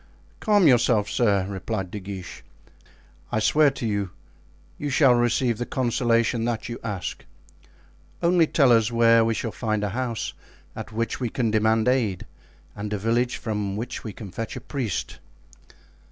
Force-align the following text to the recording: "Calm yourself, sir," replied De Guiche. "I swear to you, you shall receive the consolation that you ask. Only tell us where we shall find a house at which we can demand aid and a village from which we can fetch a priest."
"Calm 0.39 0.65
yourself, 0.67 1.07
sir," 1.07 1.45
replied 1.47 1.91
De 1.91 1.99
Guiche. 1.99 2.43
"I 3.31 3.37
swear 3.39 3.69
to 3.69 3.85
you, 3.85 4.09
you 4.79 4.89
shall 4.89 5.13
receive 5.13 5.59
the 5.59 5.65
consolation 5.67 6.43
that 6.45 6.67
you 6.67 6.79
ask. 6.83 7.23
Only 8.23 8.47
tell 8.47 8.71
us 8.71 8.91
where 8.91 9.23
we 9.23 9.35
shall 9.35 9.51
find 9.51 9.83
a 9.83 9.89
house 9.89 10.33
at 10.75 10.91
which 10.91 11.19
we 11.19 11.29
can 11.29 11.51
demand 11.51 11.87
aid 11.87 12.25
and 12.75 12.91
a 12.91 12.97
village 12.97 13.37
from 13.37 13.75
which 13.77 14.03
we 14.03 14.11
can 14.11 14.31
fetch 14.31 14.55
a 14.55 14.61
priest." 14.61 15.19